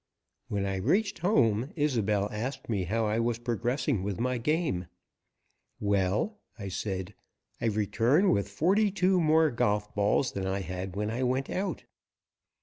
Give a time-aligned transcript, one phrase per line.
[0.47, 4.87] When I reached home Isobel asked me how I was progressing with my game.
[5.79, 7.13] "Well," I said,
[7.61, 11.83] "I return with forty two more golf balls than I had when I went out."